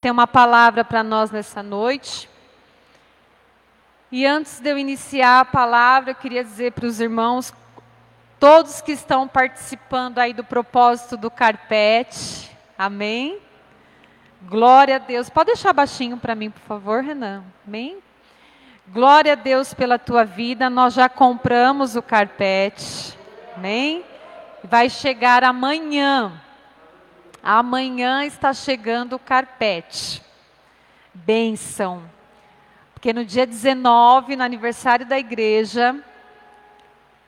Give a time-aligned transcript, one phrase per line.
[0.00, 2.26] tem uma palavra para nós nessa noite.
[4.10, 7.52] E antes de eu iniciar a palavra, eu queria dizer para os irmãos,
[8.38, 13.38] todos que estão participando aí do propósito do carpete, amém?
[14.48, 15.28] Glória a Deus.
[15.28, 17.44] Pode deixar baixinho para mim, por favor, Renan?
[17.66, 17.98] Amém?
[18.88, 20.70] Glória a Deus pela tua vida.
[20.70, 23.18] Nós já compramos o carpete,
[23.54, 24.02] amém?
[24.64, 26.40] Vai chegar amanhã.
[27.42, 30.22] Amanhã está chegando o carpete.
[31.14, 32.02] Bênção.
[32.92, 35.96] Porque no dia 19, no aniversário da igreja,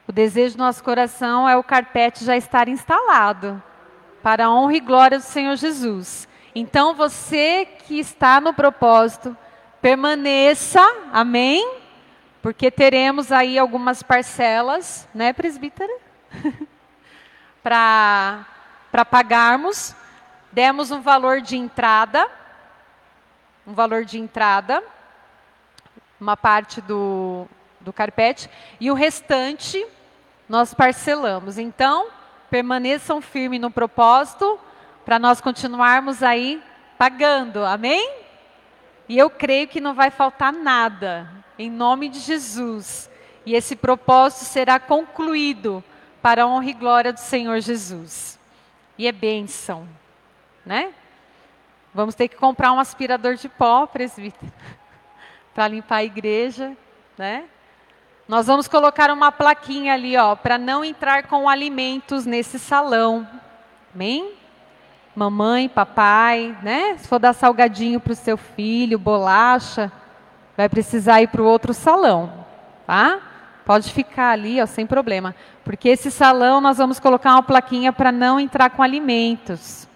[0.06, 3.62] o desejo do nosso coração é o carpete já estar instalado,
[4.22, 6.28] para a honra e glória do Senhor Jesus.
[6.54, 9.34] Então você que está no propósito,
[9.80, 11.76] permaneça, amém?
[12.42, 15.92] Porque teremos aí algumas parcelas, né, presbítera?
[17.62, 18.44] para
[19.10, 19.96] pagarmos
[20.52, 22.30] demos um valor de entrada,
[23.66, 24.82] um valor de entrada,
[26.20, 27.46] uma parte do,
[27.80, 29.84] do carpete, e o restante
[30.48, 31.58] nós parcelamos.
[31.58, 32.08] Então,
[32.50, 34.60] permaneçam firmes no propósito,
[35.04, 36.62] para nós continuarmos aí
[36.98, 38.20] pagando, amém?
[39.08, 41.28] E eu creio que não vai faltar nada,
[41.58, 43.10] em nome de Jesus.
[43.44, 45.82] E esse propósito será concluído
[46.20, 48.38] para a honra e glória do Senhor Jesus.
[48.96, 49.88] E é bênção
[50.64, 50.92] né?
[51.94, 54.50] Vamos ter que comprar um aspirador de pó, presbítero,
[55.54, 56.76] para limpar a igreja,
[57.18, 57.44] né?
[58.26, 63.28] Nós vamos colocar uma plaquinha ali, ó, para não entrar com alimentos nesse salão.
[63.94, 64.32] Amém?
[65.14, 66.96] Mamãe, papai, né?
[66.96, 69.92] Se for dar salgadinho para o seu filho, bolacha,
[70.56, 72.46] vai precisar ir para o outro salão,
[72.86, 73.20] tá?
[73.66, 75.34] Pode ficar ali, ó, sem problema.
[75.62, 79.86] Porque esse salão nós vamos colocar uma plaquinha para não entrar com alimentos.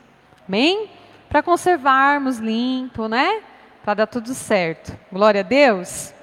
[0.49, 0.91] Amém?
[1.29, 3.43] Para conservarmos limpo, né?
[3.85, 4.97] Para dar tudo certo.
[5.13, 6.15] Glória a Deus.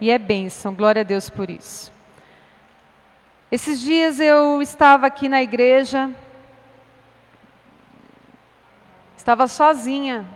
[0.00, 1.92] E é bênção, glória a Deus por isso.
[3.50, 6.10] Esses dias eu estava aqui na igreja,
[9.16, 10.26] estava sozinha.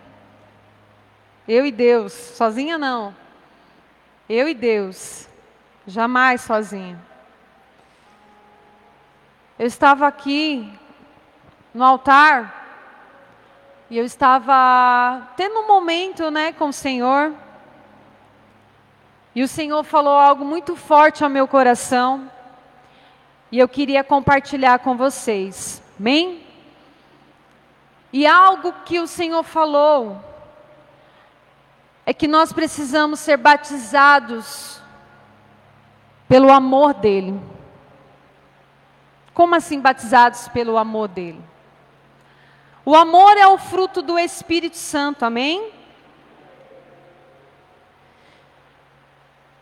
[1.47, 3.15] Eu e Deus, sozinha não.
[4.29, 5.29] Eu e Deus,
[5.87, 6.99] jamais sozinha.
[9.59, 10.73] Eu estava aqui
[11.75, 12.60] no altar
[13.91, 17.35] e eu estava tendo um momento, né, com o Senhor.
[19.35, 22.31] E o Senhor falou algo muito forte ao meu coração.
[23.51, 25.83] E eu queria compartilhar com vocês.
[25.99, 26.47] Amém?
[28.13, 30.23] E algo que o Senhor falou
[32.07, 34.81] é que nós precisamos ser batizados
[36.29, 37.41] pelo amor dele.
[39.35, 41.50] Como assim batizados pelo amor dele?
[42.91, 45.71] O amor é o fruto do Espírito Santo, amém?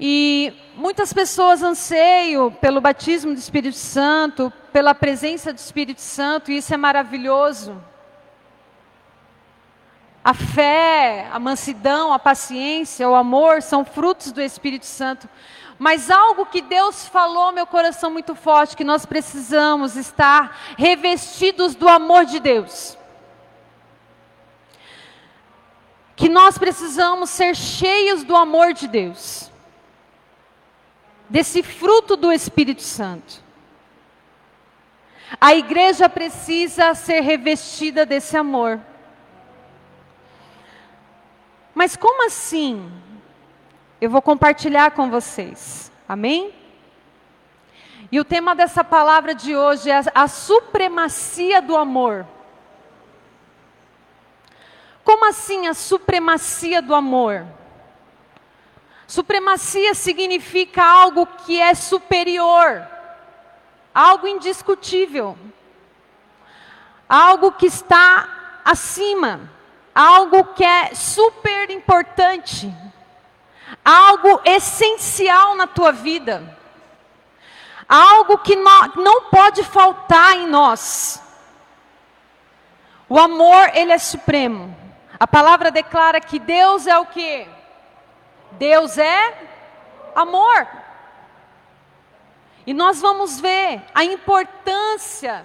[0.00, 6.56] E muitas pessoas anseiam pelo batismo do Espírito Santo, pela presença do Espírito Santo, e
[6.56, 7.78] isso é maravilhoso.
[10.24, 15.28] A fé, a mansidão, a paciência, o amor são frutos do Espírito Santo.
[15.78, 21.86] Mas algo que Deus falou meu coração muito forte, que nós precisamos estar revestidos do
[21.86, 22.97] amor de Deus.
[26.18, 29.52] Que nós precisamos ser cheios do amor de Deus,
[31.30, 33.40] desse fruto do Espírito Santo.
[35.40, 38.80] A igreja precisa ser revestida desse amor.
[41.72, 42.90] Mas como assim?
[44.00, 45.92] Eu vou compartilhar com vocês.
[46.08, 46.52] Amém?
[48.10, 52.26] E o tema dessa palavra de hoje é a supremacia do amor.
[55.08, 57.46] Como assim a supremacia do amor?
[59.06, 62.86] Supremacia significa algo que é superior,
[63.94, 65.38] algo indiscutível,
[67.08, 69.50] algo que está acima,
[69.94, 72.70] algo que é super importante,
[73.82, 76.54] algo essencial na tua vida,
[77.88, 81.22] algo que não, pode faltar em nós.
[83.08, 84.77] O amor, ele é supremo.
[85.18, 87.46] A palavra declara que Deus é o que?
[88.52, 89.48] Deus é
[90.14, 90.66] amor.
[92.66, 95.44] E nós vamos ver a importância,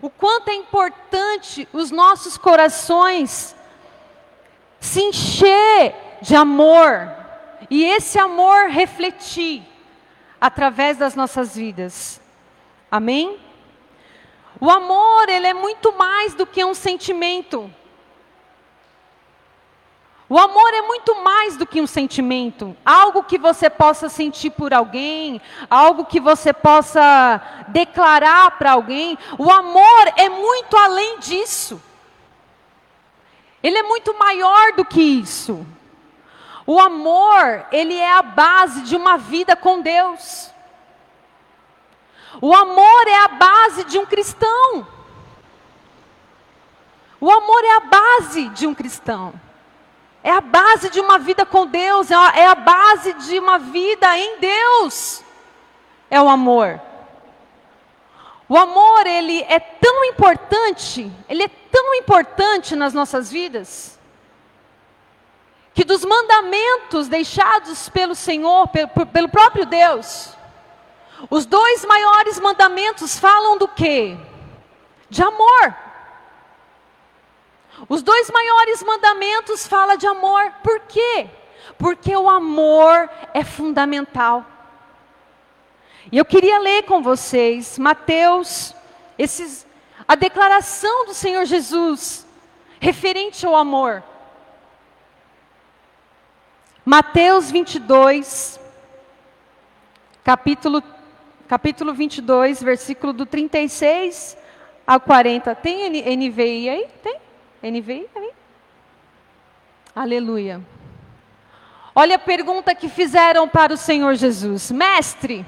[0.00, 3.54] o quanto é importante os nossos corações
[4.80, 7.10] se encher de amor
[7.70, 9.62] e esse amor refletir
[10.40, 12.20] através das nossas vidas.
[12.90, 13.38] Amém?
[14.60, 17.72] O amor, ele é muito mais do que um sentimento.
[20.32, 24.72] O amor é muito mais do que um sentimento, algo que você possa sentir por
[24.72, 27.38] alguém, algo que você possa
[27.68, 29.18] declarar para alguém.
[29.36, 31.82] O amor é muito além disso.
[33.62, 35.66] Ele é muito maior do que isso.
[36.66, 40.50] O amor, ele é a base de uma vida com Deus.
[42.40, 44.88] O amor é a base de um cristão.
[47.20, 49.51] O amor é a base de um cristão.
[50.24, 53.58] É a base de uma vida com Deus, é a, é a base de uma
[53.58, 55.22] vida em Deus.
[56.08, 56.80] É o amor.
[58.48, 63.98] O amor, ele é tão importante, ele é tão importante nas nossas vidas,
[65.72, 70.36] que dos mandamentos deixados pelo Senhor, pelo, pelo próprio Deus,
[71.30, 74.16] os dois maiores mandamentos falam do quê?
[75.08, 75.74] De amor.
[77.88, 80.52] Os dois maiores mandamentos falam de amor.
[80.62, 81.28] Por quê?
[81.78, 84.46] Porque o amor é fundamental.
[86.10, 88.74] E eu queria ler com vocês Mateus,
[89.18, 89.66] esses,
[90.06, 92.26] a declaração do Senhor Jesus
[92.80, 94.02] referente ao amor.
[96.84, 98.58] Mateus 22,
[100.24, 100.82] capítulo,
[101.46, 104.36] capítulo 22, versículo do 36
[104.84, 105.54] ao 40.
[105.54, 106.88] Tem NVI aí?
[107.00, 107.21] Tem?
[107.62, 108.30] NVI aí?
[109.94, 110.60] Aleluia.
[111.94, 115.46] Olha a pergunta que fizeram para o Senhor Jesus: Mestre,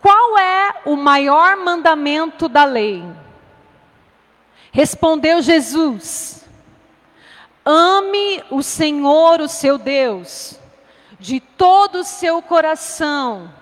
[0.00, 3.04] qual é o maior mandamento da lei?
[4.72, 6.48] Respondeu Jesus:
[7.64, 10.58] Ame o Senhor, o seu Deus,
[11.20, 13.52] de todo o seu coração,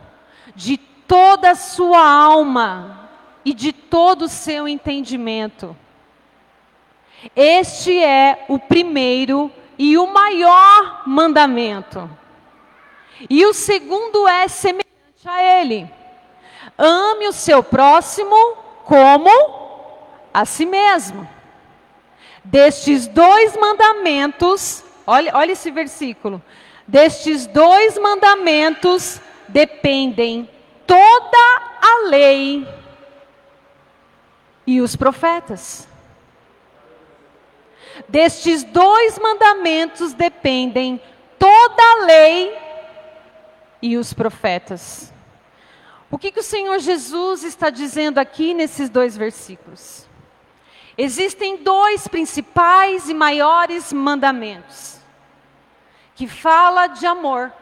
[0.55, 3.11] de toda a sua alma
[3.44, 5.77] e de todo o seu entendimento.
[7.35, 12.09] Este é o primeiro e o maior mandamento.
[13.29, 14.87] E o segundo é semelhante
[15.25, 15.91] a ele:
[16.77, 18.37] ame o seu próximo
[18.85, 19.31] como
[20.33, 21.29] a si mesmo.
[22.45, 26.41] Destes dois mandamentos, olha, olha esse versículo.
[26.87, 30.49] Destes dois mandamentos dependem
[30.87, 32.67] toda a lei
[34.67, 35.89] e os profetas.
[38.08, 41.00] Destes dois mandamentos dependem
[41.38, 42.56] toda a lei
[43.82, 45.12] e os profetas.
[46.11, 50.06] O que, que o Senhor Jesus está dizendo aqui nesses dois versículos?
[50.97, 54.97] Existem dois principais e maiores mandamentos
[56.14, 57.52] que fala de amor.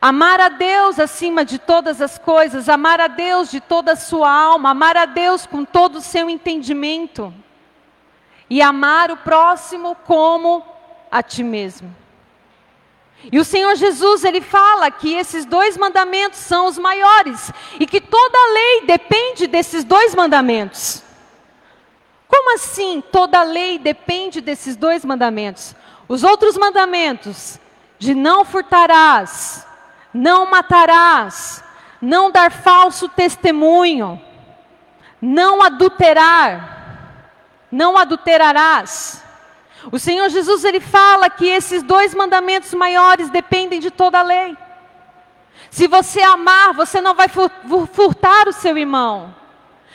[0.00, 4.32] Amar a Deus acima de todas as coisas, amar a Deus de toda a sua
[4.32, 7.34] alma, amar a Deus com todo o seu entendimento
[8.50, 10.62] e amar o próximo como
[11.10, 11.96] a ti mesmo.
[13.30, 18.00] E o Senhor Jesus, ele fala que esses dois mandamentos são os maiores e que
[18.00, 21.02] toda a lei depende desses dois mandamentos.
[22.26, 25.74] Como assim toda a lei depende desses dois mandamentos?
[26.08, 27.58] Os outros mandamentos
[27.98, 29.66] de não furtarás,
[30.14, 31.62] não matarás,
[32.00, 34.20] não dar falso testemunho,
[35.20, 36.79] não adulterar,
[37.70, 39.22] não adulterarás.
[39.90, 44.56] O Senhor Jesus ele fala que esses dois mandamentos maiores dependem de toda a lei.
[45.70, 49.34] Se você amar, você não vai furtar o seu irmão.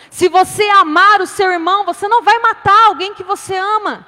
[0.10, 4.08] Se você amar o seu irmão, você não vai matar alguém que você ama.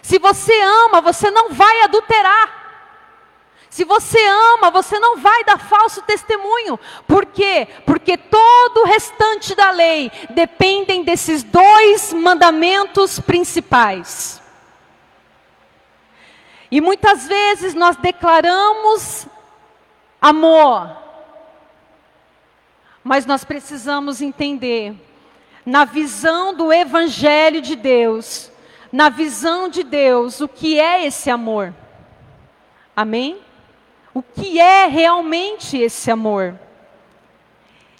[0.00, 2.59] Se você ama, você não vai adulterar.
[3.80, 4.18] Se você
[4.52, 6.78] ama, você não vai dar falso testemunho.
[7.08, 7.66] Por quê?
[7.86, 14.42] Porque todo o restante da lei dependem desses dois mandamentos principais.
[16.70, 19.26] E muitas vezes nós declaramos
[20.20, 20.94] amor,
[23.02, 24.94] mas nós precisamos entender,
[25.64, 28.52] na visão do Evangelho de Deus,
[28.92, 31.72] na visão de Deus, o que é esse amor.
[32.94, 33.48] Amém?
[34.12, 36.58] O que é realmente esse amor.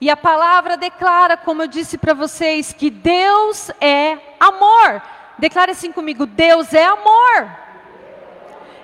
[0.01, 5.03] E a palavra declara, como eu disse para vocês, que Deus é amor.
[5.39, 7.51] Declare assim comigo: Deus é amor.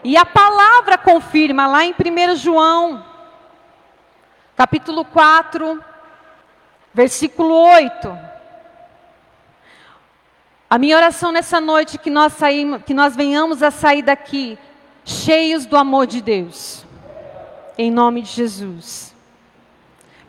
[0.05, 3.05] E a palavra confirma lá em 1 João,
[4.55, 5.83] capítulo 4,
[6.95, 8.27] versículo 8.
[10.69, 14.59] A minha oração nessa noite é que nós saímos, que nós venhamos a sair daqui
[15.05, 16.86] cheios do amor de Deus
[17.79, 19.15] em nome de Jesus.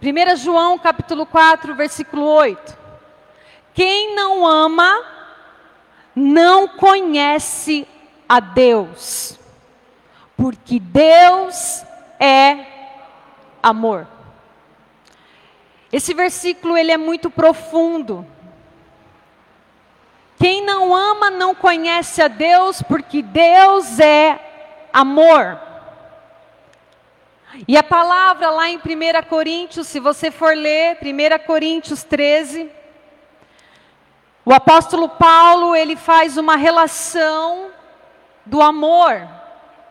[0.02, 2.78] 1 João capítulo 4, versículo 8.
[3.74, 5.04] Quem não ama,
[6.16, 7.88] não conhece
[8.28, 9.40] a Deus,
[10.36, 11.84] porque Deus
[12.20, 12.66] é
[13.62, 14.08] amor.
[15.92, 18.26] Esse versículo ele é muito profundo.
[20.40, 24.40] Quem não ama não conhece a Deus, porque Deus é
[24.94, 25.67] amor.
[27.66, 28.82] E a palavra lá em 1
[29.30, 32.70] Coríntios, se você for ler, 1 Coríntios 13,
[34.46, 37.70] o apóstolo Paulo, ele faz uma relação
[38.46, 39.28] do amor.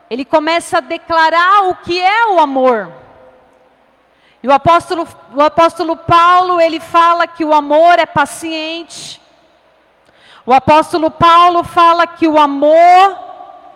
[0.09, 2.91] Ele começa a declarar o que é o amor.
[4.41, 9.21] E o apóstolo, o apóstolo Paulo, ele fala que o amor é paciente.
[10.45, 13.17] O apóstolo Paulo fala que o amor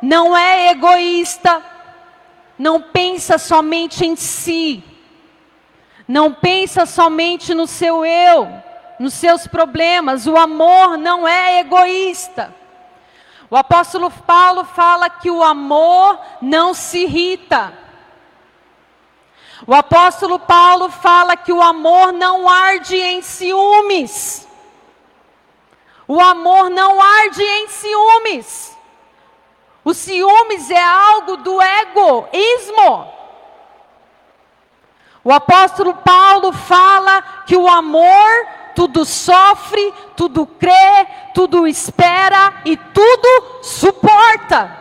[0.01, 1.70] não é egoísta
[2.61, 4.83] não pensa somente em si,
[6.07, 8.47] não pensa somente no seu eu,
[8.99, 10.27] nos seus problemas.
[10.27, 12.53] O amor não é egoísta.
[13.49, 17.73] O apóstolo Paulo fala que o amor não se irrita.
[19.65, 24.47] O apóstolo Paulo fala que o amor não arde em ciúmes.
[26.07, 28.70] O amor não arde em ciúmes.
[29.83, 33.11] O ciúmes é algo do egoísmo.
[35.23, 43.63] O apóstolo Paulo fala que o amor tudo sofre, tudo crê, tudo espera e tudo
[43.63, 44.79] suporta.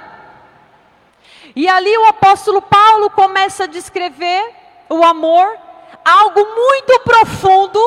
[1.56, 4.54] E ali o apóstolo Paulo começa a descrever
[4.88, 5.58] o amor,
[6.04, 7.80] algo muito profundo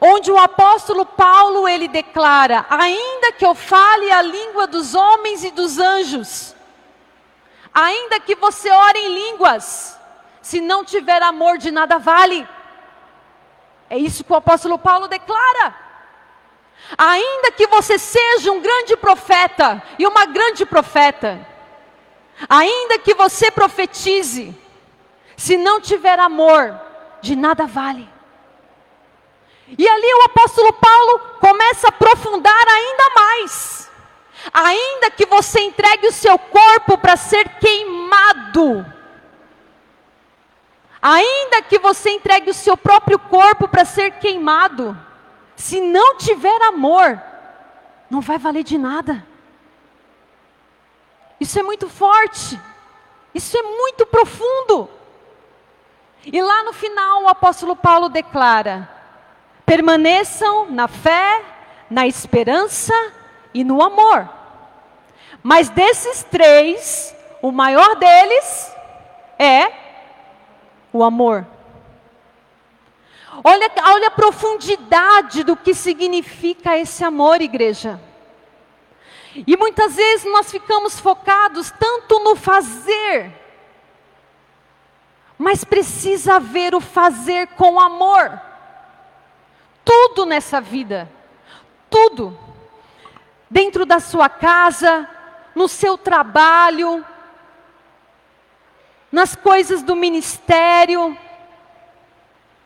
[0.00, 5.50] onde o apóstolo Paulo ele declara: ainda que eu fale a língua dos homens e
[5.50, 6.54] dos anjos,
[7.72, 9.98] ainda que você ore em línguas,
[10.42, 12.48] se não tiver amor de nada vale.
[13.88, 15.74] É isso que o apóstolo Paulo declara.
[16.96, 21.44] Ainda que você seja um grande profeta e uma grande profeta,
[22.48, 24.54] ainda que você profetize,
[25.36, 26.80] se não tiver amor,
[27.20, 28.15] de nada vale.
[29.68, 33.90] E ali o apóstolo Paulo começa a aprofundar ainda mais.
[34.52, 38.86] Ainda que você entregue o seu corpo para ser queimado,
[41.02, 44.96] ainda que você entregue o seu próprio corpo para ser queimado,
[45.56, 47.20] se não tiver amor,
[48.08, 49.26] não vai valer de nada.
[51.40, 52.60] Isso é muito forte,
[53.34, 54.88] isso é muito profundo.
[56.24, 58.95] E lá no final o apóstolo Paulo declara:
[59.66, 61.42] Permaneçam na fé,
[61.90, 62.94] na esperança
[63.52, 64.28] e no amor.
[65.42, 68.72] Mas desses três, o maior deles
[69.36, 69.72] é
[70.92, 71.44] o amor.
[73.42, 78.00] Olha, olha a profundidade do que significa esse amor, igreja.
[79.46, 83.32] E muitas vezes nós ficamos focados tanto no fazer,
[85.36, 88.40] mas precisa haver o fazer com amor
[89.86, 91.08] tudo nessa vida.
[91.88, 92.36] Tudo.
[93.48, 95.08] Dentro da sua casa,
[95.54, 97.06] no seu trabalho,
[99.12, 101.16] nas coisas do ministério,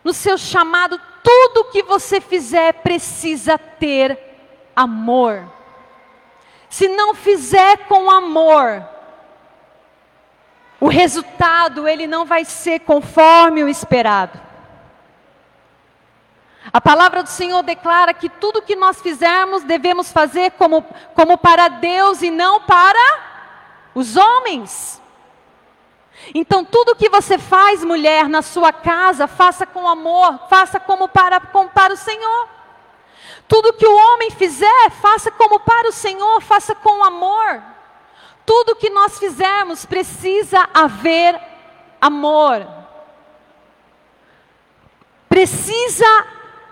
[0.03, 4.19] no seu chamado, tudo que você fizer precisa ter
[4.75, 5.45] amor.
[6.71, 8.83] Se não fizer com amor,
[10.81, 14.50] o resultado ele não vai ser conforme o esperado.
[16.73, 20.83] A palavra do Senhor declara que tudo que nós fizermos devemos fazer como,
[21.15, 23.19] como para Deus e não para
[23.95, 25.01] os homens.
[26.35, 31.41] Então, tudo que você faz, mulher, na sua casa, faça com amor, faça como para,
[31.41, 32.49] como para o Senhor.
[33.49, 37.63] Tudo que o homem fizer, faça como para o Senhor, faça com amor.
[38.45, 41.41] Tudo que nós fizermos precisa haver
[42.01, 42.67] amor.
[45.29, 46.27] Precisa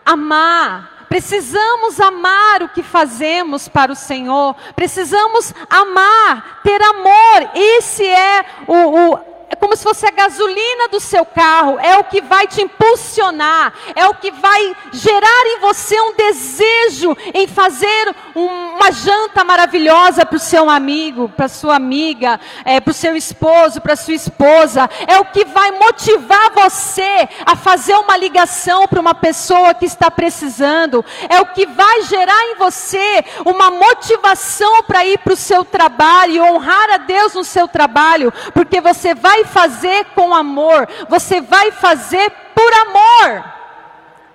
[0.08, 1.06] amar.
[1.08, 4.54] Precisamos amar o que fazemos para o Senhor.
[4.74, 7.50] Precisamos amar, ter amor.
[7.54, 12.04] Esse é o, o é como se fosse a gasolina do seu carro, é o
[12.04, 18.14] que vai te impulsionar, é o que vai gerar em você um desejo em fazer
[18.34, 23.16] um, uma janta maravilhosa para o seu amigo, para sua amiga, é, para o seu
[23.16, 29.00] esposo, para sua esposa, é o que vai motivar você a fazer uma ligação para
[29.00, 35.06] uma pessoa que está precisando, é o que vai gerar em você uma motivação para
[35.06, 39.44] ir para o seu trabalho honrar a Deus no seu trabalho, porque você vai vai
[39.44, 43.44] fazer com amor, você vai fazer por amor.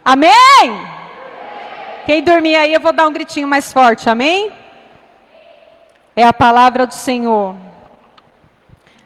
[0.03, 0.87] Amém?
[2.05, 4.51] Quem dormir aí, eu vou dar um gritinho mais forte, amém?
[6.15, 7.55] É a palavra do Senhor.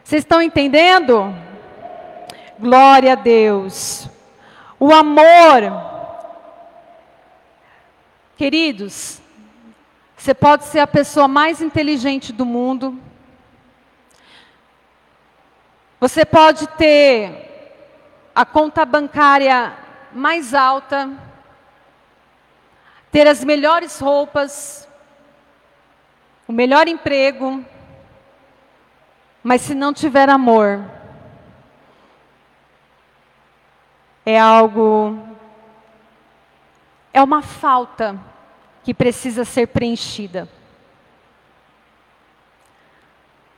[0.03, 1.33] Vocês estão entendendo?
[2.59, 4.09] Glória a Deus.
[4.79, 5.85] O amor.
[8.35, 9.19] Queridos,
[10.15, 12.99] você pode ser a pessoa mais inteligente do mundo.
[15.99, 19.75] Você pode ter a conta bancária
[20.11, 21.09] mais alta,
[23.11, 24.87] ter as melhores roupas,
[26.47, 27.65] o melhor emprego,
[29.41, 30.85] mas se não tiver amor,
[34.23, 35.17] é algo,
[37.11, 38.19] é uma falta
[38.83, 40.47] que precisa ser preenchida.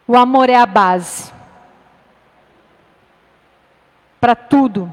[0.07, 1.37] O amor é a base
[4.19, 4.91] para tudo.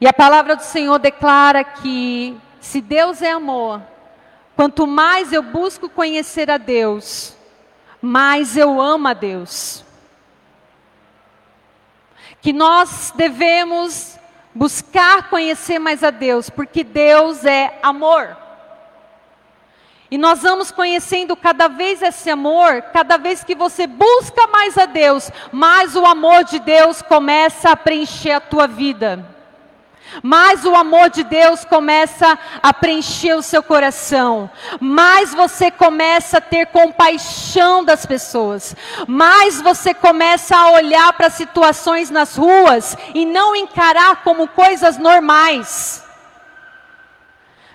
[0.00, 3.82] E a palavra do Senhor declara que se Deus é amor,
[4.56, 7.36] quanto mais eu busco conhecer a Deus,
[8.00, 9.84] mais eu amo a Deus.
[12.40, 14.18] Que nós devemos
[14.54, 18.43] buscar conhecer mais a Deus, porque Deus é amor.
[20.14, 24.86] E nós vamos conhecendo cada vez esse amor, cada vez que você busca mais a
[24.86, 29.26] Deus, mais o amor de Deus começa a preencher a tua vida.
[30.22, 36.40] Mais o amor de Deus começa a preencher o seu coração, mais você começa a
[36.40, 38.76] ter compaixão das pessoas,
[39.08, 46.03] mais você começa a olhar para situações nas ruas e não encarar como coisas normais.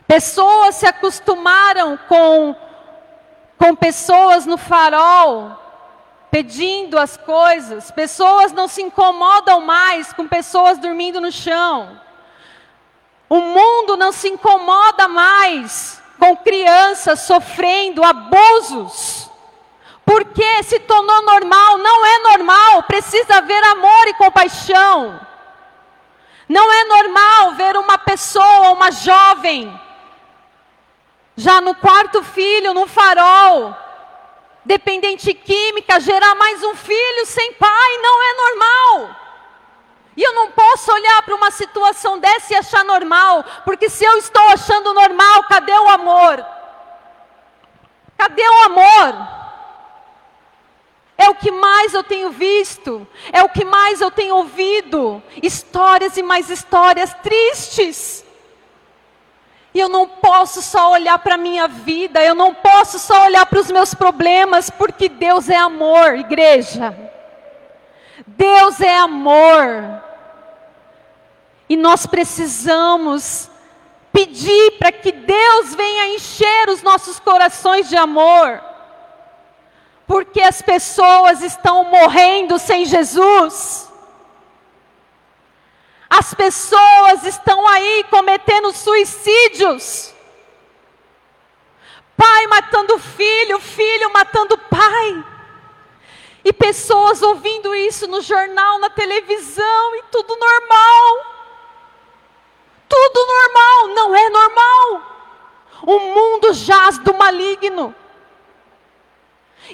[0.10, 2.56] Pessoas se acostumaram com,
[3.60, 5.56] com pessoas no farol,
[6.32, 7.92] pedindo as coisas.
[7.92, 12.02] Pessoas não se incomodam mais com pessoas dormindo no chão.
[13.30, 19.30] O mundo não se incomoda mais com crianças sofrendo abusos.
[20.04, 25.20] Porque se tornou normal, não é normal, precisa haver amor e compaixão.
[26.48, 29.72] Não é normal ver uma pessoa, uma jovem,
[31.40, 33.74] já no quarto filho, no farol,
[34.66, 39.16] dependente química, gerar mais um filho sem pai, não é normal.
[40.18, 44.18] E eu não posso olhar para uma situação dessa e achar normal, porque se eu
[44.18, 46.46] estou achando normal, cadê o amor?
[48.18, 49.28] Cadê o amor?
[51.18, 55.24] É o que mais eu tenho visto, é o que mais eu tenho ouvido.
[55.42, 58.26] Histórias e mais histórias tristes.
[59.74, 63.46] E eu não posso só olhar para a minha vida, eu não posso só olhar
[63.46, 66.98] para os meus problemas, porque Deus é amor, igreja.
[68.26, 70.02] Deus é amor.
[71.68, 73.50] E nós precisamos
[74.12, 78.64] pedir para que Deus venha encher os nossos corações de amor.
[80.08, 83.89] Porque as pessoas estão morrendo sem Jesus.
[86.10, 90.14] As pessoas estão aí cometendo suicídios.
[92.18, 95.24] Pai matando filho, filho matando pai.
[96.44, 101.36] E pessoas ouvindo isso no jornal, na televisão e tudo normal.
[102.88, 105.02] Tudo normal, não é normal.
[105.84, 107.96] O mundo jaz do maligno.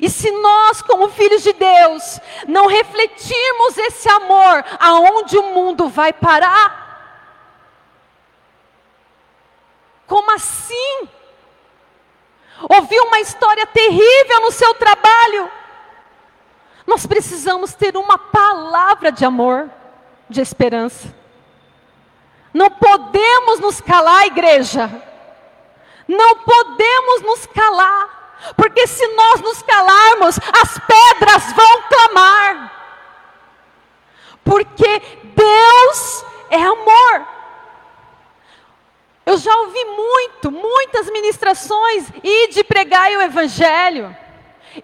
[0.02, 6.12] E se nós, como filhos de Deus, não refletirmos esse amor, aonde o mundo vai
[6.12, 6.86] parar?
[10.08, 11.10] Como assim?
[12.70, 15.52] Ouviu uma história terrível no seu trabalho?
[16.86, 19.70] Nós precisamos ter uma palavra de amor,
[20.30, 21.14] de esperança.
[22.54, 24.90] Não podemos nos calar, igreja.
[26.08, 28.25] Não podemos nos calar.
[28.56, 32.72] Porque se nós nos calarmos, as pedras vão clamar.
[34.44, 37.28] Porque Deus é amor.
[39.26, 44.16] Eu já ouvi muito, muitas ministrações, e de pregar o evangelho,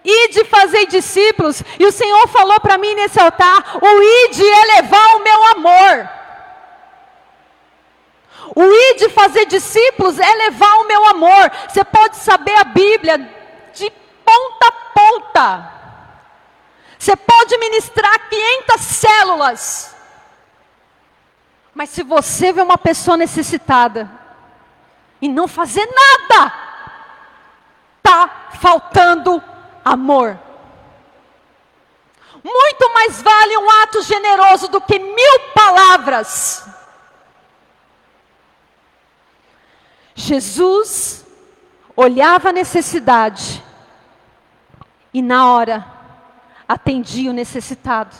[0.04, 4.64] e de fazer discípulos, e o Senhor falou para mim nesse altar: o ide é
[4.76, 6.08] levar o meu amor.
[8.54, 11.50] O ir de fazer discípulos é levar o meu amor.
[11.68, 13.41] Você pode saber a Bíblia
[13.72, 13.90] de
[14.24, 15.72] ponta a ponta.
[16.98, 19.96] Você pode ministrar 500 células.
[21.74, 24.10] Mas se você vê uma pessoa necessitada
[25.20, 26.52] e não fazer nada,
[28.02, 29.42] tá faltando
[29.84, 30.38] amor.
[32.44, 36.66] Muito mais vale um ato generoso do que mil palavras.
[40.14, 41.21] Jesus
[41.96, 43.62] olhava a necessidade
[45.12, 45.86] e na hora
[46.68, 48.16] atendia o necessitado.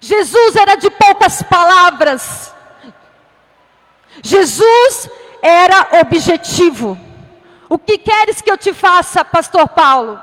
[0.00, 2.54] Jesus era de poucas palavras.
[4.22, 5.08] Jesus
[5.42, 6.98] era objetivo.
[7.68, 10.20] O que queres que eu te faça, pastor Paulo?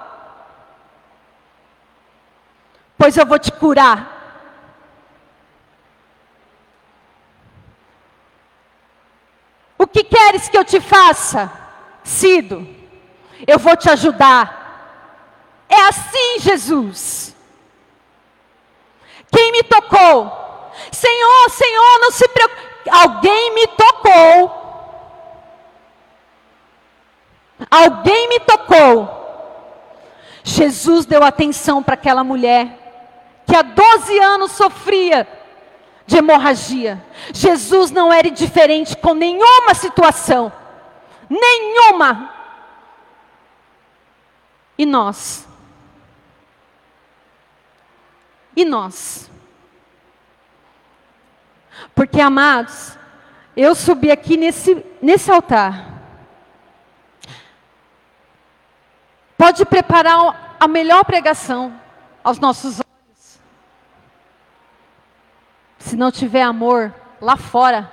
[2.97, 4.13] Pois eu vou te curar.
[9.77, 10.03] O que
[10.43, 11.51] queres que eu te faça,
[12.03, 12.67] Cido?
[13.45, 14.61] Eu vou te ajudar.
[15.69, 17.35] É assim, Jesus.
[19.31, 20.71] Quem me tocou?
[20.91, 22.89] Senhor, Senhor, não se preocupe.
[22.89, 24.63] Alguém me tocou.
[27.69, 29.21] Alguém me tocou.
[30.43, 32.79] Jesus deu atenção para aquela mulher
[33.45, 35.27] que há 12 anos sofria
[36.05, 37.03] de hemorragia.
[37.33, 40.51] Jesus não era indiferente com nenhuma situação.
[41.29, 42.33] Nenhuma.
[44.77, 45.47] E nós?
[48.55, 49.29] E nós?
[51.95, 52.97] Porque, amados,
[53.55, 55.91] eu subi aqui nesse, nesse altar.
[59.37, 61.79] Pode preparar a melhor pregação
[62.23, 62.92] aos nossos olhos.
[65.83, 67.91] Se não tiver amor lá fora,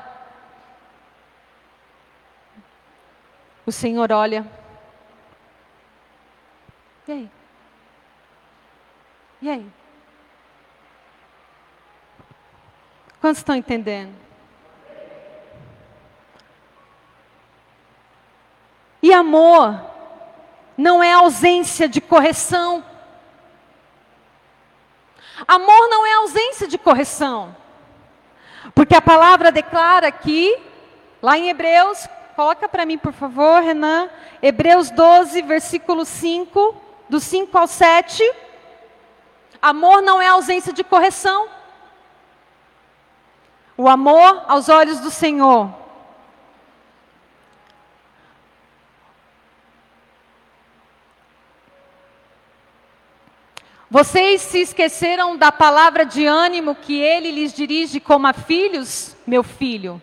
[3.66, 4.46] o Senhor olha.
[7.08, 7.30] E aí?
[9.42, 9.72] E aí?
[13.20, 14.14] Quantos estão entendendo?
[19.02, 19.84] E amor
[20.76, 22.84] não é ausência de correção.
[25.46, 27.56] Amor não é ausência de correção.
[28.74, 30.56] Porque a palavra declara aqui,
[31.22, 34.08] lá em Hebreus, coloca para mim, por favor, Renan,
[34.42, 36.74] Hebreus 12, versículo 5,
[37.08, 38.22] do 5 ao 7.
[39.60, 41.48] Amor não é ausência de correção.
[43.76, 45.79] O amor aos olhos do Senhor.
[53.90, 59.16] Vocês se esqueceram da palavra de ânimo que ele lhes dirige como a filhos?
[59.26, 60.00] Meu filho,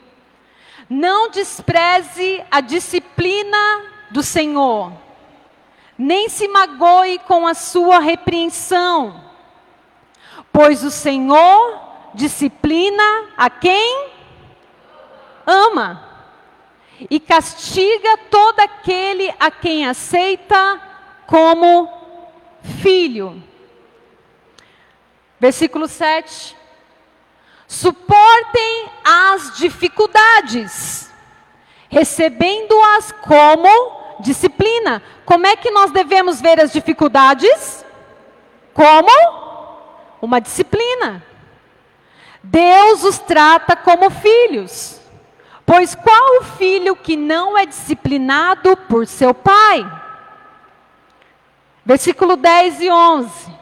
[0.89, 3.58] não despreze a disciplina
[4.12, 4.91] do Senhor,
[5.97, 9.23] nem se magoe com a sua repreensão,
[10.52, 11.80] pois o Senhor
[12.13, 14.10] disciplina a quem
[15.45, 16.04] ama
[17.10, 20.82] e castiga todo aquele a quem aceita
[21.26, 21.89] como
[22.82, 23.41] filho.
[25.39, 26.56] Versículo 7.
[27.67, 31.12] Suportem as dificuldades,
[31.89, 35.04] recebendo-as como disciplina.
[35.26, 37.86] Como é que nós devemos ver as dificuldades?
[38.73, 39.12] Como
[40.21, 41.23] uma disciplina.
[42.41, 45.02] Deus os trata como filhos.
[45.65, 49.86] Pois qual o filho que não é disciplinado por seu pai?
[51.86, 53.56] Versículo 10 e 11.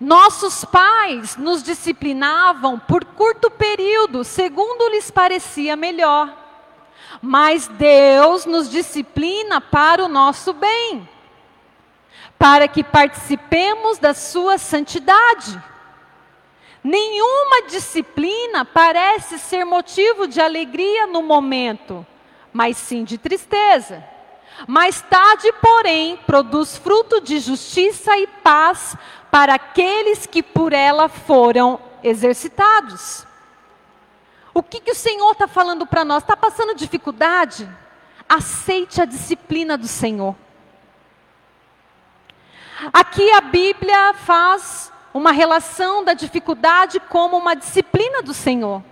[0.00, 6.32] Nossos pais nos disciplinavam por curto período, segundo lhes parecia melhor.
[7.22, 11.08] Mas Deus nos disciplina para o nosso bem
[12.38, 15.58] para que participemos da sua santidade.
[16.82, 22.06] Nenhuma disciplina parece ser motivo de alegria no momento,
[22.52, 24.04] mas sim de tristeza.
[24.66, 28.96] Mais tarde, porém, produz fruto de justiça e paz
[29.30, 33.26] para aqueles que por ela foram exercitados.
[34.52, 36.22] O que, que o Senhor está falando para nós?
[36.22, 37.68] Está passando dificuldade?
[38.28, 40.36] Aceite a disciplina do Senhor.
[42.92, 48.82] Aqui a Bíblia faz uma relação da dificuldade como uma disciplina do Senhor.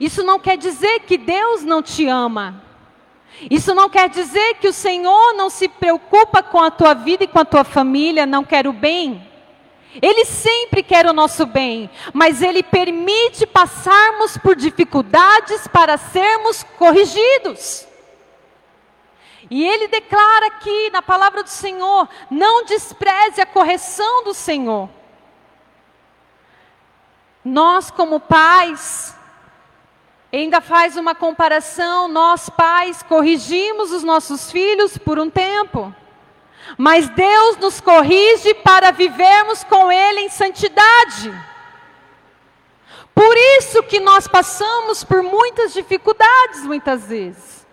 [0.00, 2.62] Isso não quer dizer que Deus não te ama.
[3.50, 7.28] Isso não quer dizer que o Senhor não se preocupa com a tua vida e
[7.28, 9.28] com a tua família, não quer o bem.
[10.00, 17.86] Ele sempre quer o nosso bem, mas Ele permite passarmos por dificuldades para sermos corrigidos.
[19.50, 24.88] E ele declara aqui na palavra do Senhor: não despreze a correção do Senhor.
[27.44, 29.14] Nós, como pais,
[30.38, 35.94] ainda faz uma comparação, nós pais corrigimos os nossos filhos por um tempo,
[36.78, 41.32] mas Deus nos corrige para vivermos com Ele em santidade.
[43.14, 47.66] Por isso que nós passamos por muitas dificuldades muitas vezes.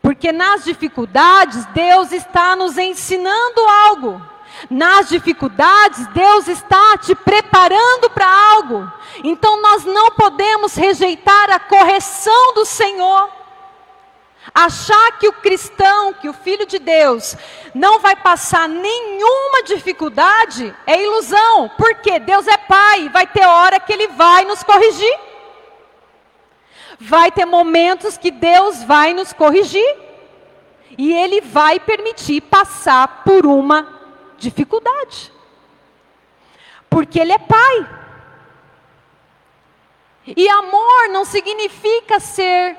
[0.00, 4.35] Porque nas dificuldades Deus está nos ensinando algo.
[4.70, 8.90] Nas dificuldades, Deus está te preparando para algo.
[9.22, 13.30] Então nós não podemos rejeitar a correção do Senhor.
[14.54, 17.36] Achar que o cristão, que o filho de Deus,
[17.74, 23.92] não vai passar nenhuma dificuldade é ilusão, porque Deus é Pai, vai ter hora que
[23.92, 25.18] Ele vai nos corrigir.
[26.98, 29.96] Vai ter momentos que Deus vai nos corrigir,
[30.96, 33.95] e Ele vai permitir passar por uma
[34.38, 35.32] dificuldade.
[36.88, 37.96] Porque Ele é Pai.
[40.26, 42.76] E amor não significa ser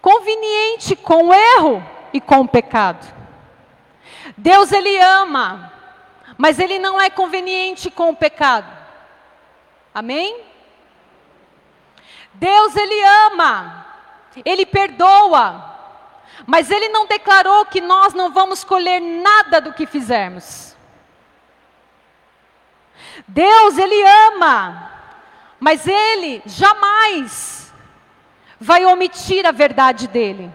[0.00, 3.14] conveniente com o erro e com o pecado.
[4.36, 5.72] Deus ele ama,
[6.38, 8.70] mas ele não é conveniente com o pecado.
[9.94, 10.42] Amém?
[12.32, 13.86] Deus ele ama,
[14.44, 15.69] ele perdoa,
[16.46, 20.76] mas ele não declarou que nós não vamos colher nada do que fizermos.
[23.26, 24.90] Deus, ele ama,
[25.58, 27.72] mas ele jamais
[28.58, 30.52] vai omitir a verdade dele.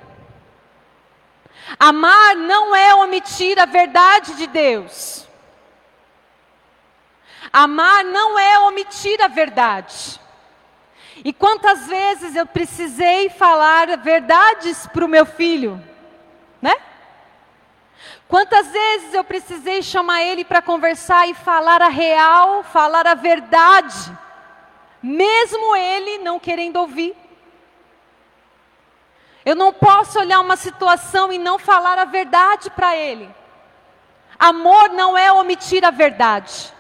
[1.80, 5.28] Amar não é omitir a verdade de Deus.
[7.52, 10.19] Amar não é omitir a verdade.
[11.23, 15.82] E quantas vezes eu precisei falar verdades para o meu filho,
[16.62, 16.75] né?
[18.28, 24.12] Quantas vezes eu precisei chamar ele para conversar e falar a real, falar a verdade,
[25.01, 27.15] mesmo ele não querendo ouvir.
[29.45, 33.30] Eu não posso olhar uma situação e não falar a verdade para ele.
[34.39, 36.73] Amor não é omitir a verdade.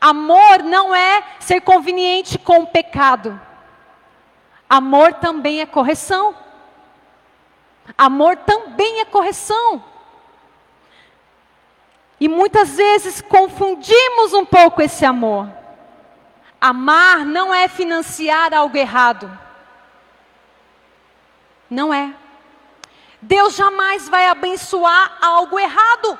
[0.00, 3.38] Amor não é ser conveniente com o pecado.
[4.72, 6.34] Amor também é correção.
[7.98, 9.84] Amor também é correção.
[12.18, 15.46] E muitas vezes confundimos um pouco esse amor.
[16.58, 19.30] Amar não é financiar algo errado.
[21.68, 22.14] Não é.
[23.20, 26.18] Deus jamais vai abençoar algo errado.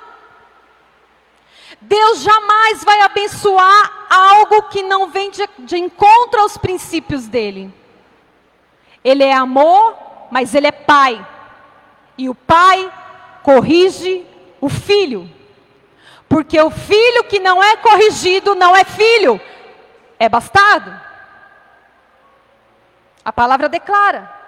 [1.81, 7.81] Deus jamais vai abençoar algo que não vem de, de encontro aos princípios dele.
[9.05, 9.97] Ele é amor,
[10.31, 11.27] mas ele é pai.
[12.17, 12.93] E o pai
[13.43, 14.27] corrige
[14.61, 15.29] o filho.
[16.29, 19.41] Porque o filho que não é corrigido não é filho,
[20.19, 20.99] é bastardo.
[23.25, 24.42] A palavra declara.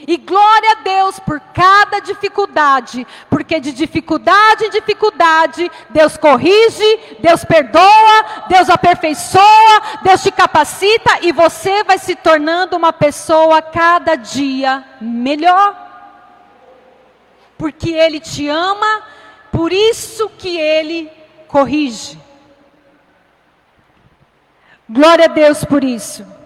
[0.00, 7.44] E glória a Deus por cada dificuldade, porque de dificuldade em dificuldade, Deus corrige, Deus
[7.44, 14.84] perdoa, Deus aperfeiçoa, Deus te capacita e você vai se tornando uma pessoa cada dia
[15.00, 15.76] melhor.
[17.56, 19.02] Porque Ele te ama,
[19.52, 21.08] por isso que Ele
[21.46, 22.18] corrige.
[24.88, 26.41] Glória a Deus por isso.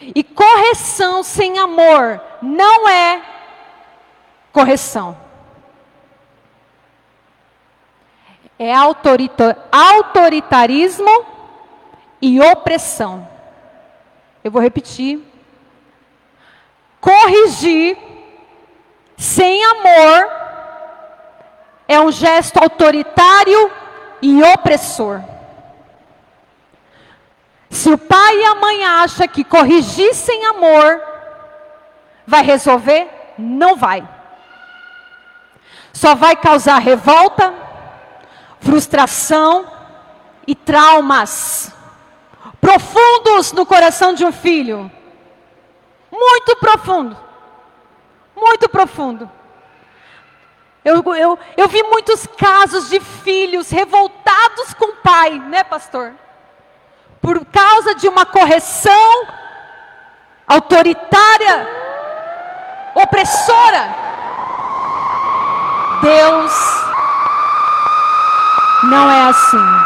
[0.00, 3.22] E correção sem amor não é
[4.52, 5.16] correção.
[8.58, 8.72] É
[9.72, 11.26] autoritarismo
[12.20, 13.28] e opressão.
[14.42, 15.20] Eu vou repetir.
[17.00, 17.98] Corrigir
[19.16, 20.28] sem amor
[21.86, 23.70] é um gesto autoritário
[24.22, 25.22] e opressor.
[27.84, 31.02] Se o pai e a mãe acham que corrigir sem amor
[32.26, 34.08] vai resolver, não vai.
[35.92, 37.52] Só vai causar revolta,
[38.58, 39.70] frustração
[40.46, 41.74] e traumas
[42.58, 44.90] profundos no coração de um filho.
[46.10, 47.14] Muito profundo.
[48.34, 49.30] Muito profundo.
[50.82, 56.23] Eu, eu, eu vi muitos casos de filhos revoltados com o pai, né, pastor?
[57.24, 59.26] Por causa de uma correção
[60.46, 61.66] autoritária,
[62.94, 63.88] opressora.
[66.02, 66.52] Deus
[68.82, 69.83] não é assim.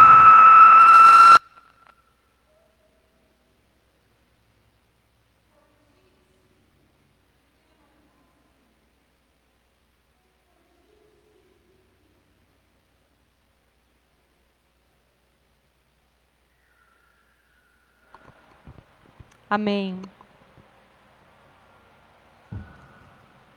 [19.51, 20.03] Amém.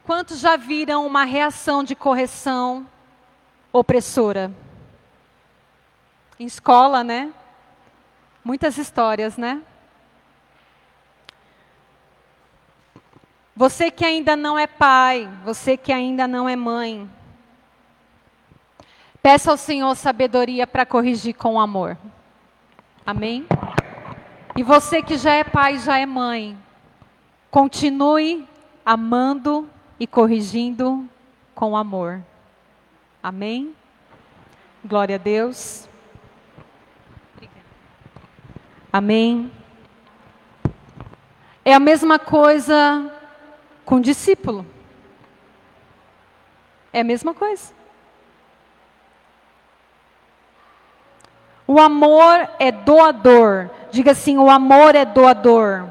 [0.06, 2.88] Quantos já viram uma reação de correção
[3.72, 4.52] opressora?
[6.40, 7.32] Em escola, né?
[8.44, 9.62] Muitas histórias, né?
[13.56, 17.10] Você que ainda não é pai, você que ainda não é mãe,
[19.22, 21.98] peça ao Senhor sabedoria para corrigir com amor.
[23.06, 23.46] Amém?
[24.56, 26.58] E você que já é pai, já é mãe,
[27.50, 28.48] continue
[28.86, 31.08] amando e corrigindo
[31.56, 32.22] com amor.
[33.24, 33.76] Amém?
[34.84, 35.88] Glória a Deus.
[38.92, 39.52] Amém.
[41.64, 43.10] É a mesma coisa
[43.86, 44.66] com discípulo.
[46.92, 47.74] É a mesma coisa.
[51.66, 53.70] O amor é doador.
[53.92, 55.90] Diga assim: o amor é doador.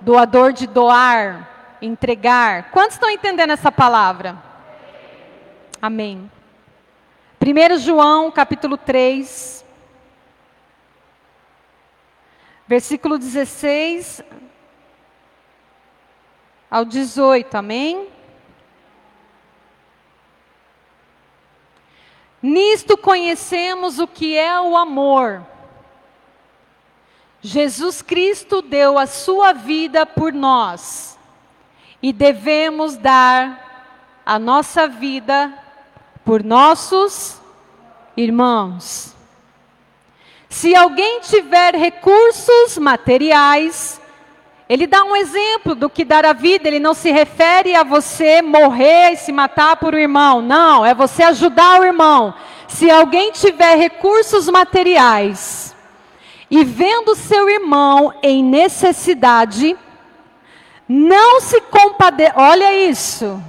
[0.00, 2.70] Doador de doar, entregar.
[2.70, 4.36] Quantos estão entendendo essa palavra?
[5.80, 6.30] Amém.
[7.40, 9.64] 1 João capítulo 3,
[12.66, 14.22] versículo 16
[16.70, 18.08] ao 18, amém?
[22.42, 25.46] Nisto conhecemos o que é o amor.
[27.42, 31.18] Jesus Cristo deu a sua vida por nós
[32.02, 35.52] e devemos dar a nossa vida
[36.24, 37.40] por nossos
[38.14, 39.14] irmãos.
[40.50, 44.00] Se alguém tiver recursos materiais,
[44.68, 48.42] ele dá um exemplo do que dar a vida, ele não se refere a você
[48.42, 50.42] morrer e se matar por um irmão.
[50.42, 52.34] Não, é você ajudar o irmão.
[52.68, 55.69] Se alguém tiver recursos materiais
[56.50, 59.76] e vendo seu irmão em necessidade,
[60.88, 63.40] não se compadecer, olha isso,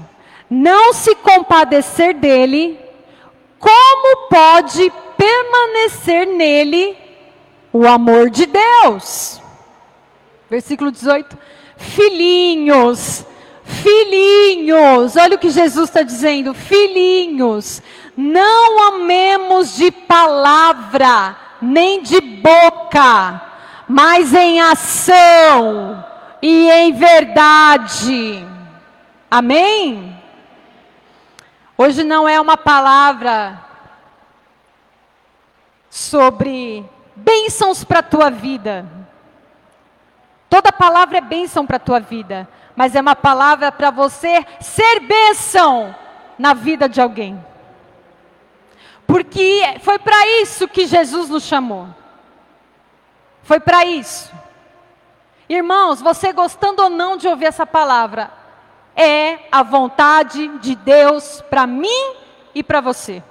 [0.50, 2.80] não se compadecer dele,
[3.58, 6.96] como pode permanecer nele
[7.74, 9.42] o amor de Deus?
[10.50, 11.38] Versículo 18:
[11.78, 13.26] Filhinhos,
[13.64, 17.82] filhinhos, olha o que Jesus está dizendo: filhinhos,
[18.16, 23.42] não amemos de palavra, nem de boca,
[23.88, 26.04] mas em ação
[26.42, 28.46] e em verdade.
[29.30, 30.18] Amém?
[31.78, 33.60] Hoje não é uma palavra
[35.90, 38.86] sobre bênçãos para a tua vida.
[40.50, 45.00] Toda palavra é bênção para a tua vida, mas é uma palavra para você ser
[45.02, 45.96] bênção
[46.38, 47.51] na vida de alguém.
[49.12, 51.90] Porque foi para isso que Jesus nos chamou.
[53.44, 54.32] Foi para isso.
[55.50, 58.32] Irmãos, você gostando ou não de ouvir essa palavra,
[58.96, 62.16] é a vontade de Deus para mim
[62.56, 63.22] e para você.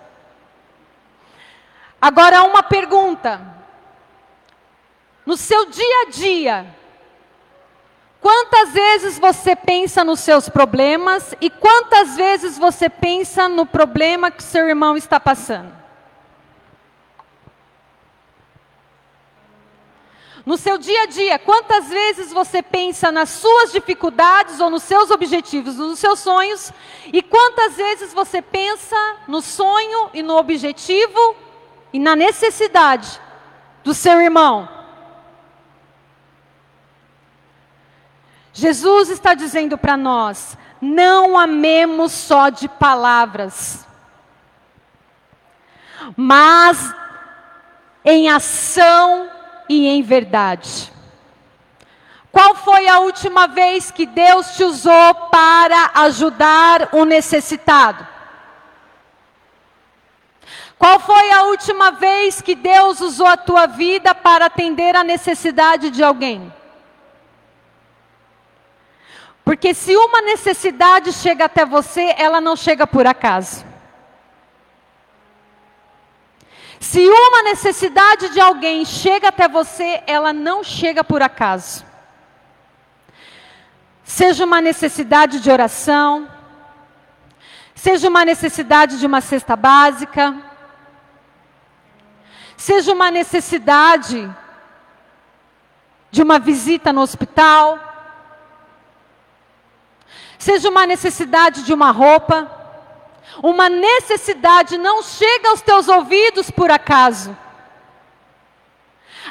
[1.99, 3.41] Agora, uma pergunta.
[5.25, 6.77] No seu dia a dia,
[8.21, 14.43] Quantas vezes você pensa nos seus problemas e quantas vezes você pensa no problema que
[14.43, 15.81] seu irmão está passando?
[20.45, 25.11] No seu dia a dia, quantas vezes você pensa nas suas dificuldades ou nos seus
[25.11, 26.73] objetivos, nos seus sonhos,
[27.13, 28.97] e quantas vezes você pensa
[29.29, 31.37] no sonho e no objetivo
[31.93, 33.21] e na necessidade
[33.85, 34.80] do seu irmão?
[38.53, 43.87] Jesus está dizendo para nós: não amemos só de palavras,
[46.17, 46.95] mas
[48.05, 49.31] em ação
[49.69, 50.91] e em verdade.
[52.33, 58.07] Qual foi a última vez que Deus te usou para ajudar o necessitado?
[60.79, 65.91] Qual foi a última vez que Deus usou a tua vida para atender a necessidade
[65.91, 66.51] de alguém?
[69.51, 73.67] Porque se uma necessidade chega até você, ela não chega por acaso.
[76.79, 81.85] Se uma necessidade de alguém chega até você, ela não chega por acaso.
[84.05, 86.31] Seja uma necessidade de oração,
[87.75, 90.33] seja uma necessidade de uma cesta básica,
[92.57, 94.33] seja uma necessidade
[96.09, 97.90] de uma visita no hospital,
[100.41, 102.51] seja uma necessidade de uma roupa,
[103.43, 107.37] uma necessidade não chega aos teus ouvidos por acaso.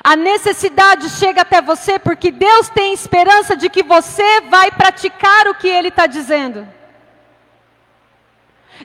[0.03, 5.55] A necessidade chega até você porque Deus tem esperança de que você vai praticar o
[5.55, 6.67] que Ele está dizendo.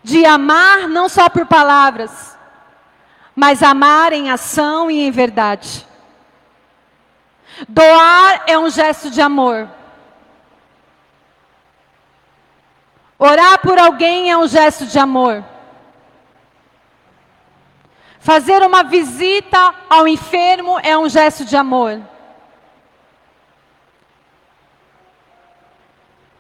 [0.03, 2.37] De amar não só por palavras,
[3.37, 5.87] mas amar em ação e em verdade.
[7.69, 9.69] Doar é um gesto de amor.
[13.19, 15.45] Orar por alguém é um gesto de amor.
[18.19, 22.01] Fazer uma visita ao enfermo é um gesto de amor.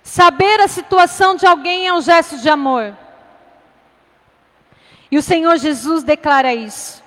[0.02, 2.96] Saber a situação de alguém é um gesto de amor.
[5.10, 7.02] E o Senhor Jesus declara isso.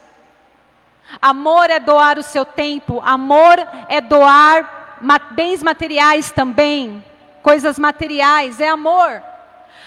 [1.22, 3.56] Amor é doar o seu tempo, amor
[3.88, 5.00] é doar
[5.32, 7.04] bens materiais também,
[7.42, 9.24] coisas materiais, é amor.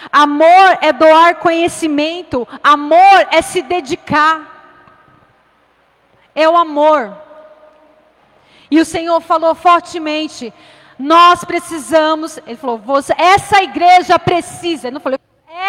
[0.09, 4.49] Amor é doar conhecimento, amor é se dedicar.
[6.33, 7.15] É o amor.
[8.69, 10.53] E o Senhor falou fortemente:
[10.97, 12.79] nós precisamos, ele falou,
[13.17, 15.19] essa igreja precisa, ele não falou,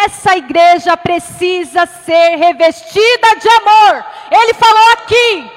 [0.05, 4.05] essa igreja precisa ser revestida de amor.
[4.30, 5.51] Ele falou aqui.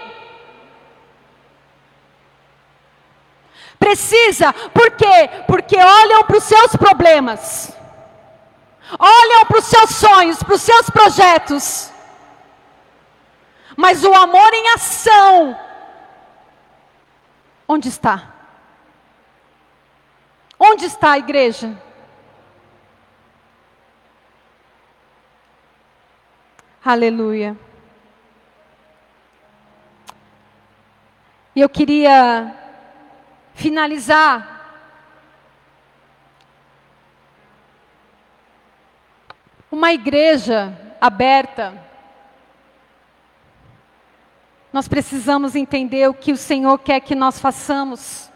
[3.77, 5.29] Precisa, por quê?
[5.45, 7.75] Porque olham para os seus problemas,
[8.99, 11.91] olham para os seus sonhos, para os seus projetos,
[13.75, 15.59] mas o amor em ação,
[17.67, 18.33] onde está?
[20.57, 21.77] Onde está a igreja?
[26.83, 27.57] Aleluia.
[31.55, 32.53] E eu queria
[33.53, 34.54] finalizar
[39.75, 41.73] uma igreja aberta.
[44.71, 48.31] Nós precisamos entender o que o Senhor quer que nós façamos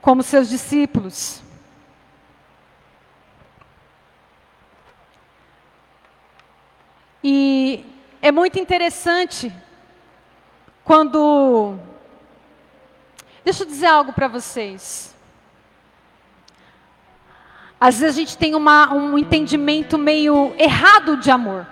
[0.00, 1.42] como seus discípulos.
[7.22, 7.84] E
[8.22, 9.52] é muito interessante
[10.82, 11.78] quando.
[13.44, 15.11] Deixa eu dizer algo para vocês.
[17.84, 21.66] Às vezes a gente tem uma, um entendimento meio errado de amor.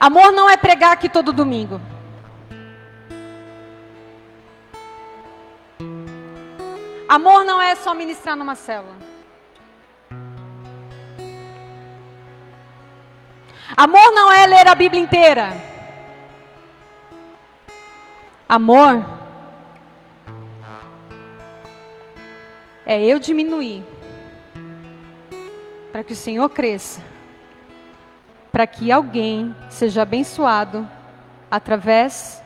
[0.00, 1.78] Amor não é pregar aqui todo domingo.
[7.06, 8.96] Amor não é só ministrar numa célula.
[13.76, 15.52] Amor não é ler a Bíblia inteira.
[18.48, 19.13] Amor
[22.86, 23.82] é eu diminuir
[25.90, 27.00] para que o Senhor cresça,
[28.50, 30.88] para que alguém seja abençoado
[31.50, 32.42] através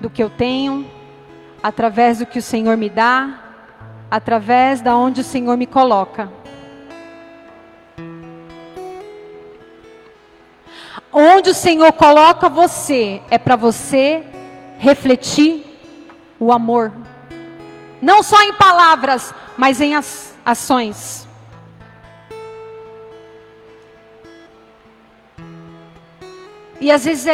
[0.00, 0.84] do que eu tenho,
[1.62, 3.38] através do que o Senhor me dá,
[4.10, 6.28] através da onde o Senhor me coloca.
[11.12, 14.24] Onde o Senhor coloca você é para você
[14.78, 15.64] refletir
[16.40, 16.92] o amor.
[18.04, 19.94] Não só em palavras, mas em
[20.44, 21.26] ações.
[26.78, 27.32] E às vezes é